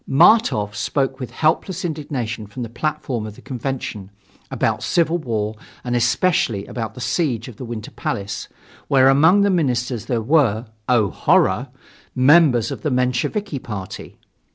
Martof 0.09 0.73
spoke 0.75 1.19
with 1.19 1.29
helpless 1.29 1.85
indignation 1.85 2.47
from 2.47 2.63
the 2.63 2.69
platform 2.69 3.27
of 3.27 3.35
the 3.35 3.41
convention, 3.43 4.09
about 4.49 4.81
civil 4.81 5.19
war 5.19 5.55
and 5.83 5.95
especially 5.95 6.65
about 6.65 6.95
the 6.95 6.99
siege 6.99 7.47
of 7.47 7.57
the 7.57 7.65
Winter 7.65 7.91
Palace, 7.91 8.47
where 8.87 9.09
among 9.09 9.41
the 9.41 9.51
ministers 9.51 10.07
there 10.07 10.19
were 10.23 10.65
oh, 10.89 11.11
horror! 11.11 11.67
members 12.15 12.71
of 12.71 12.81
the 12.81 12.89
Mensheviki 12.89 13.59
party. 13.59 14.17